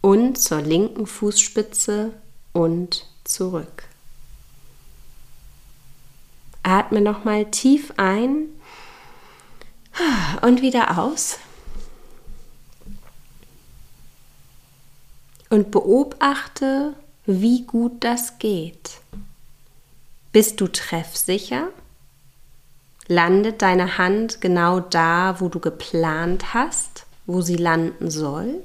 Und 0.00 0.40
zur 0.40 0.62
linken 0.62 1.06
Fußspitze 1.06 2.14
und 2.54 3.06
zurück. 3.24 3.84
Atme 6.62 7.02
nochmal 7.02 7.50
tief 7.50 7.92
ein 7.98 8.48
und 10.40 10.62
wieder 10.62 10.96
aus. 10.98 11.38
Und 15.50 15.70
beobachte, 15.70 16.94
wie 17.30 17.62
gut 17.62 18.02
das 18.02 18.38
geht. 18.38 18.98
Bist 20.32 20.60
du 20.60 20.68
treffsicher? 20.68 21.68
Landet 23.06 23.62
deine 23.62 23.98
Hand 23.98 24.40
genau 24.40 24.80
da, 24.80 25.36
wo 25.40 25.48
du 25.48 25.60
geplant 25.60 26.54
hast, 26.54 27.06
wo 27.26 27.40
sie 27.40 27.56
landen 27.56 28.10
soll? 28.10 28.62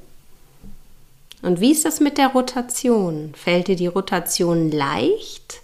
Und 1.42 1.60
wie 1.60 1.72
ist 1.72 1.86
das 1.86 2.00
mit 2.00 2.18
der 2.18 2.30
Rotation? 2.30 3.34
Fällt 3.36 3.68
dir 3.68 3.76
die 3.76 3.88
Rotation 3.88 4.72
leicht? 4.72 5.62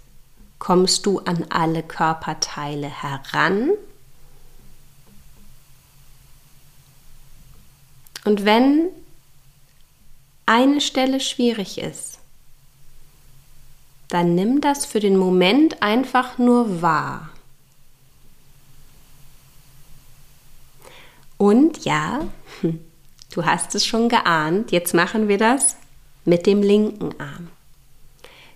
Kommst 0.60 1.06
du 1.08 1.20
an 1.20 1.46
alle 1.50 1.82
Körperteile 1.82 2.88
heran? 2.88 3.72
Und 8.26 8.46
wenn 8.46 8.90
eine 10.46 10.82
Stelle 10.82 11.20
schwierig 11.20 11.80
ist, 11.80 12.21
dann 14.12 14.36
nimm 14.36 14.60
das 14.60 14.86
für 14.86 15.00
den 15.00 15.16
Moment 15.16 15.82
einfach 15.82 16.38
nur 16.38 16.82
wahr. 16.82 17.30
Und 21.38 21.86
ja, 21.86 22.28
du 23.34 23.46
hast 23.46 23.74
es 23.74 23.86
schon 23.86 24.10
geahnt, 24.10 24.72
jetzt 24.72 24.94
machen 24.94 25.30
wir 25.30 25.38
das 25.38 25.78
mit 26.26 26.46
dem 26.46 26.62
linken 26.62 27.20
Arm. 27.20 27.48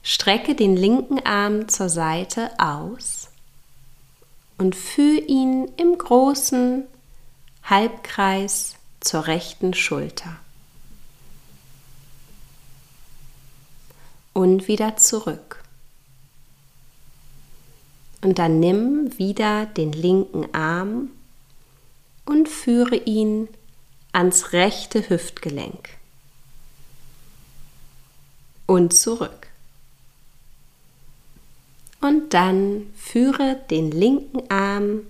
Strecke 0.04 0.56
den 0.56 0.76
linken 0.76 1.26
Arm 1.26 1.70
zur 1.70 1.88
Seite 1.88 2.52
aus 2.60 3.30
und 4.58 4.76
führe 4.76 5.22
ihn 5.22 5.72
im 5.78 5.98
großen 5.98 6.84
Halbkreis 7.64 8.76
zur 9.00 9.26
rechten 9.28 9.74
Schulter. 9.74 10.36
Und 14.36 14.68
wieder 14.68 14.98
zurück. 14.98 15.64
Und 18.22 18.38
dann 18.38 18.60
nimm 18.60 19.18
wieder 19.18 19.66
den 19.66 19.94
linken 19.94 20.54
Arm 20.54 21.10
und 22.26 22.50
führe 22.50 22.98
ihn 22.98 23.48
ans 24.12 24.52
rechte 24.52 25.10
Hüftgelenk 25.10 25.90
und 28.66 28.94
zurück. 28.94 29.48
Und 32.02 32.34
dann 32.34 32.94
führe 32.96 33.62
den 33.70 33.90
linken 33.92 34.52
Arm 34.52 35.02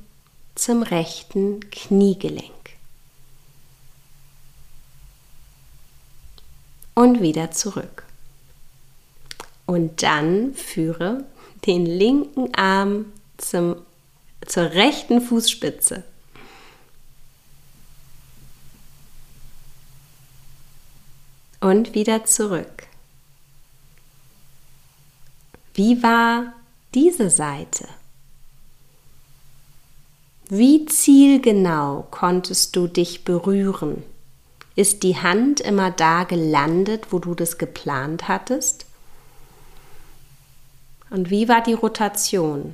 zum 0.54 0.84
rechten 0.84 1.62
Kniegelenk. 1.72 2.52
Und 6.94 7.22
wieder 7.22 7.52
zurück. 7.52 8.05
Und 9.66 10.04
dann 10.04 10.54
führe 10.54 11.26
den 11.66 11.86
linken 11.86 12.54
Arm 12.54 13.12
zum, 13.38 13.78
zur 14.46 14.72
rechten 14.72 15.22
Fußspitze. 15.22 16.04
Und 21.60 21.96
wieder 21.96 22.26
zurück. 22.26 22.84
Wie 25.74 26.04
war 26.04 26.54
diese 26.94 27.30
Seite? 27.30 27.88
Wie 30.48 30.86
zielgenau 30.86 32.08
konntest 32.12 32.76
du 32.76 32.88
dich 32.88 33.26
berühren? 33.26 34.04
Ist 34.76 35.02
die 35.02 35.18
Hand 35.18 35.60
immer 35.60 35.90
da 35.90 36.24
gelandet, 36.24 37.08
wo 37.12 37.20
du 37.20 37.34
das 37.34 37.58
geplant 37.58 38.28
hattest? 38.28 38.85
Und 41.10 41.30
wie 41.30 41.48
war 41.48 41.62
die 41.62 41.74
Rotation? 41.74 42.74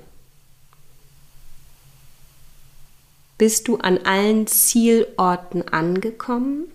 Bist 3.37 3.67
du 3.67 3.77
an 3.77 3.97
allen 4.05 4.47
Zielorten 4.47 5.67
angekommen? 5.67 6.71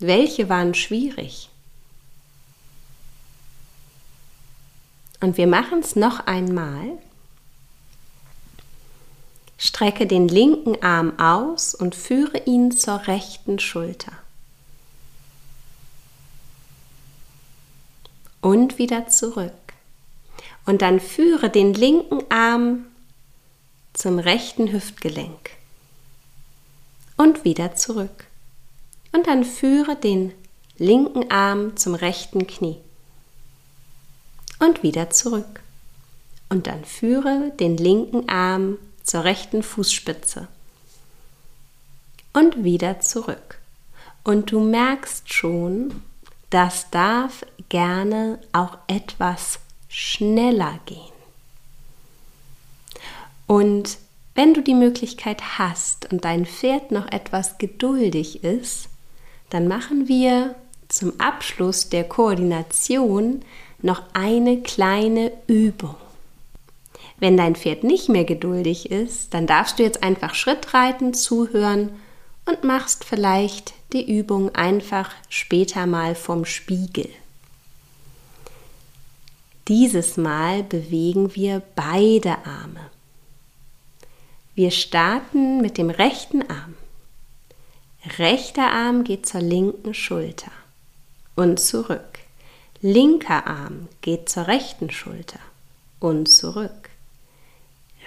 Welche 0.00 0.48
waren 0.48 0.74
schwierig? 0.74 1.48
Und 5.20 5.38
wir 5.38 5.46
machen 5.46 5.78
es 5.78 5.96
noch 5.96 6.26
einmal. 6.26 6.98
Strecke 9.56 10.06
den 10.06 10.28
linken 10.28 10.82
Arm 10.82 11.18
aus 11.18 11.74
und 11.74 11.94
führe 11.94 12.42
ihn 12.44 12.70
zur 12.70 13.06
rechten 13.06 13.58
Schulter. 13.58 14.12
Und 18.42 18.76
wieder 18.76 19.06
zurück. 19.08 19.52
Und 20.66 20.82
dann 20.82 21.00
führe 21.00 21.50
den 21.50 21.74
linken 21.74 22.20
Arm 22.30 22.86
zum 23.92 24.18
rechten 24.18 24.72
Hüftgelenk. 24.72 25.50
Und 27.16 27.44
wieder 27.44 27.74
zurück. 27.74 28.26
Und 29.12 29.26
dann 29.26 29.44
führe 29.44 29.94
den 29.96 30.32
linken 30.78 31.30
Arm 31.30 31.76
zum 31.76 31.94
rechten 31.94 32.46
Knie. 32.46 32.78
Und 34.58 34.82
wieder 34.82 35.10
zurück. 35.10 35.60
Und 36.48 36.66
dann 36.66 36.84
führe 36.84 37.52
den 37.58 37.76
linken 37.76 38.28
Arm 38.28 38.78
zur 39.02 39.24
rechten 39.24 39.62
Fußspitze 39.62 40.48
und 42.32 42.64
wieder 42.64 43.00
zurück. 43.00 43.58
Und 44.24 44.50
du 44.52 44.60
merkst 44.60 45.32
schon, 45.32 46.02
das 46.50 46.90
darf 46.90 47.46
gerne 47.68 48.38
auch 48.52 48.78
etwas 48.86 49.60
schneller 49.94 50.80
gehen. 50.86 50.98
Und 53.46 53.98
wenn 54.34 54.52
du 54.52 54.60
die 54.60 54.74
Möglichkeit 54.74 55.58
hast 55.58 56.10
und 56.10 56.24
dein 56.24 56.46
Pferd 56.46 56.90
noch 56.90 57.06
etwas 57.12 57.58
geduldig 57.58 58.42
ist, 58.42 58.88
dann 59.50 59.68
machen 59.68 60.08
wir 60.08 60.56
zum 60.88 61.12
Abschluss 61.20 61.90
der 61.90 62.02
Koordination 62.02 63.42
noch 63.82 64.02
eine 64.14 64.62
kleine 64.62 65.30
Übung. 65.46 65.94
Wenn 67.18 67.36
dein 67.36 67.54
Pferd 67.54 67.84
nicht 67.84 68.08
mehr 68.08 68.24
geduldig 68.24 68.90
ist, 68.90 69.32
dann 69.32 69.46
darfst 69.46 69.78
du 69.78 69.84
jetzt 69.84 70.02
einfach 70.02 70.34
Schritt 70.34 70.74
reiten, 70.74 71.14
zuhören 71.14 71.90
und 72.46 72.64
machst 72.64 73.04
vielleicht 73.04 73.74
die 73.92 74.18
Übung 74.18 74.52
einfach 74.56 75.12
später 75.28 75.86
mal 75.86 76.16
vom 76.16 76.44
Spiegel. 76.44 77.08
Dieses 79.68 80.18
Mal 80.18 80.62
bewegen 80.62 81.34
wir 81.34 81.62
beide 81.74 82.36
Arme. 82.44 82.90
Wir 84.54 84.70
starten 84.70 85.62
mit 85.62 85.78
dem 85.78 85.88
rechten 85.88 86.42
Arm. 86.50 86.74
Rechter 88.18 88.70
Arm 88.70 89.04
geht 89.04 89.24
zur 89.24 89.40
linken 89.40 89.94
Schulter 89.94 90.50
und 91.34 91.58
zurück. 91.58 92.18
Linker 92.82 93.46
Arm 93.46 93.88
geht 94.02 94.28
zur 94.28 94.48
rechten 94.48 94.90
Schulter 94.90 95.40
und 95.98 96.30
zurück. 96.30 96.90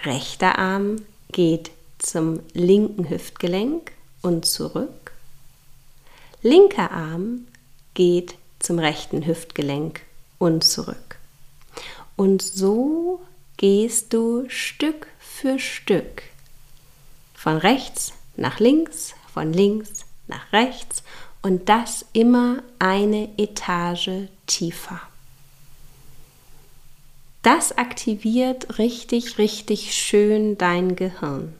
Rechter 0.04 0.60
Arm 0.60 1.02
geht 1.32 1.72
zum 1.98 2.38
linken 2.52 3.10
Hüftgelenk 3.10 3.90
und 4.22 4.46
zurück. 4.46 5.10
Linker 6.40 6.92
Arm 6.92 7.48
geht 7.94 8.36
zum 8.60 8.78
rechten 8.78 9.26
Hüftgelenk 9.26 10.02
und 10.38 10.62
zurück. 10.62 11.17
Und 12.18 12.42
so 12.42 13.20
gehst 13.58 14.12
du 14.12 14.44
Stück 14.48 15.06
für 15.20 15.60
Stück 15.60 16.24
von 17.32 17.56
rechts 17.56 18.12
nach 18.34 18.58
links, 18.58 19.14
von 19.32 19.52
links 19.52 20.04
nach 20.26 20.52
rechts 20.52 21.04
und 21.42 21.68
das 21.68 22.04
immer 22.14 22.64
eine 22.80 23.28
Etage 23.38 24.26
tiefer. 24.48 25.00
Das 27.42 27.78
aktiviert 27.78 28.80
richtig, 28.80 29.38
richtig 29.38 29.94
schön 29.94 30.58
dein 30.58 30.96
Gehirn. 30.96 31.54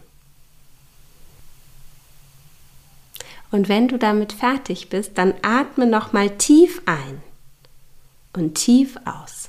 Und 3.52 3.68
wenn 3.68 3.86
du 3.86 3.96
damit 3.96 4.32
fertig 4.32 4.88
bist, 4.88 5.16
dann 5.18 5.34
atme 5.42 5.86
noch 5.86 6.12
mal 6.12 6.36
tief 6.36 6.82
ein 6.84 7.22
und 8.32 8.56
tief 8.56 8.96
aus. 9.04 9.48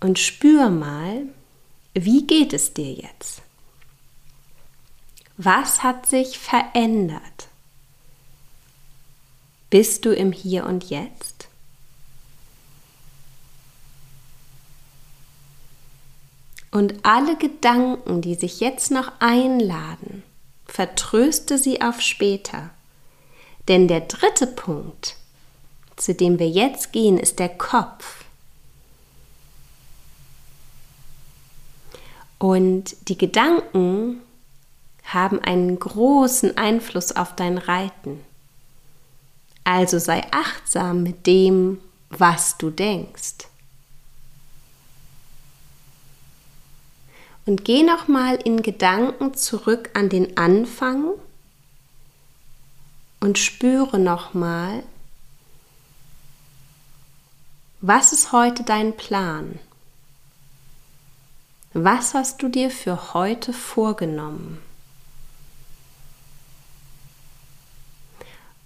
Und 0.00 0.18
spür 0.18 0.68
mal, 0.70 1.22
wie 1.94 2.26
geht 2.26 2.52
es 2.52 2.74
dir 2.74 2.92
jetzt? 2.92 3.42
Was 5.36 5.82
hat 5.82 6.06
sich 6.06 6.38
verändert? 6.38 7.48
Bist 9.70 10.04
du 10.04 10.14
im 10.14 10.30
Hier 10.30 10.66
und 10.66 10.90
Jetzt? 10.90 11.48
Und 16.70 17.04
alle 17.04 17.36
Gedanken, 17.36 18.20
die 18.20 18.34
sich 18.34 18.58
jetzt 18.58 18.90
noch 18.90 19.12
einladen, 19.20 20.24
vertröste 20.66 21.56
sie 21.56 21.80
auf 21.80 22.00
später. 22.00 22.70
Denn 23.68 23.86
der 23.86 24.00
dritte 24.00 24.48
Punkt, 24.48 25.16
zu 25.96 26.14
dem 26.14 26.38
wir 26.38 26.48
jetzt 26.48 26.92
gehen, 26.92 27.16
ist 27.16 27.38
der 27.38 27.48
Kopf. 27.48 28.23
Und 32.44 33.08
die 33.08 33.16
Gedanken 33.16 34.20
haben 35.02 35.40
einen 35.40 35.78
großen 35.78 36.58
Einfluss 36.58 37.16
auf 37.16 37.34
dein 37.34 37.56
Reiten. 37.56 38.22
Also 39.64 39.98
sei 39.98 40.26
achtsam 40.30 41.02
mit 41.02 41.26
dem, 41.26 41.80
was 42.10 42.58
du 42.58 42.68
denkst. 42.68 43.48
Und 47.46 47.64
geh 47.64 47.82
nochmal 47.82 48.36
in 48.36 48.60
Gedanken 48.60 49.32
zurück 49.32 49.88
an 49.94 50.10
den 50.10 50.36
Anfang 50.36 51.12
und 53.20 53.38
spüre 53.38 53.98
nochmal, 53.98 54.82
was 57.80 58.12
ist 58.12 58.32
heute 58.32 58.64
dein 58.64 58.94
Plan? 58.94 59.58
Was 61.76 62.14
hast 62.14 62.40
du 62.40 62.48
dir 62.48 62.70
für 62.70 63.14
heute 63.14 63.52
vorgenommen? 63.52 64.62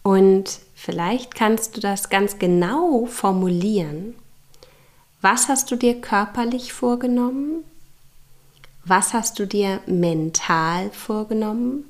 Und 0.03 0.61
vielleicht 0.75 1.35
kannst 1.35 1.75
du 1.75 1.81
das 1.81 2.11
ganz 2.11 2.39
genau 2.39 3.07
formulieren. 3.07 4.15
Was 5.23 5.49
hast 5.49 5.71
du 5.71 5.77
dir 5.77 5.99
körperlich 6.03 6.75
vorgenommen? 6.75 7.65
Was 8.85 9.15
hast 9.15 9.39
du 9.39 9.47
dir 9.47 9.81
mental 9.87 10.91
vorgenommen? 10.91 11.85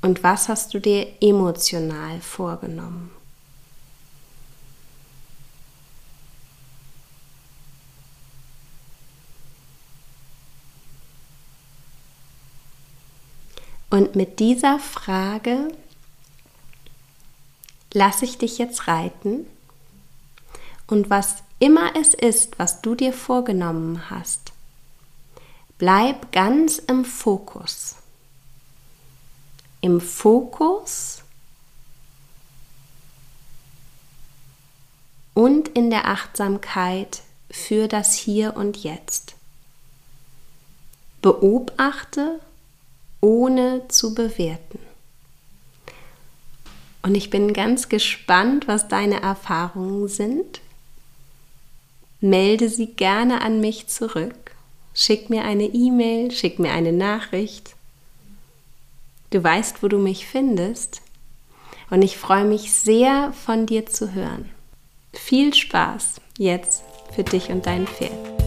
Und 0.00 0.24
was 0.24 0.48
hast 0.48 0.74
du 0.74 0.80
dir 0.80 1.06
emotional 1.20 2.20
vorgenommen? 2.20 3.12
Und 13.92 14.16
mit 14.16 14.40
dieser 14.40 14.80
Frage 14.80 15.68
lasse 17.92 18.24
ich 18.24 18.38
dich 18.38 18.58
jetzt 18.58 18.88
reiten. 18.88 19.46
Und 20.88 21.10
was 21.10 21.36
immer 21.60 21.94
es 21.94 22.12
ist, 22.12 22.58
was 22.58 22.82
du 22.82 22.96
dir 22.96 23.12
vorgenommen 23.12 24.10
hast, 24.10 24.52
Bleib 25.82 26.30
ganz 26.30 26.78
im 26.78 27.04
Fokus. 27.04 27.96
Im 29.80 30.00
Fokus 30.00 31.22
und 35.34 35.70
in 35.70 35.90
der 35.90 36.06
Achtsamkeit 36.06 37.22
für 37.50 37.88
das 37.88 38.14
Hier 38.14 38.54
und 38.54 38.76
Jetzt. 38.76 39.34
Beobachte, 41.20 42.38
ohne 43.22 43.88
zu 43.88 44.14
bewerten. 44.14 44.78
Und 47.00 47.14
ich 47.14 47.30
bin 47.30 47.52
ganz 47.52 47.88
gespannt, 47.88 48.68
was 48.68 48.88
deine 48.88 49.22
Erfahrungen 49.22 50.08
sind. 50.08 50.60
Melde 52.20 52.68
sie 52.68 52.88
gerne 52.88 53.40
an 53.40 53.60
mich 53.60 53.88
zurück. 53.88 54.52
Schick 54.94 55.30
mir 55.30 55.44
eine 55.44 55.64
E-Mail, 55.64 56.30
schick 56.30 56.58
mir 56.58 56.72
eine 56.72 56.92
Nachricht. 56.92 57.74
Du 59.30 59.42
weißt, 59.42 59.82
wo 59.82 59.88
du 59.88 59.98
mich 59.98 60.26
findest. 60.26 61.00
Und 61.90 62.02
ich 62.02 62.18
freue 62.18 62.44
mich 62.44 62.72
sehr, 62.72 63.32
von 63.32 63.66
dir 63.66 63.86
zu 63.86 64.12
hören. 64.12 64.48
Viel 65.12 65.54
Spaß 65.54 66.20
jetzt 66.38 66.82
für 67.14 67.24
dich 67.24 67.50
und 67.50 67.66
dein 67.66 67.86
Pferd. 67.86 68.41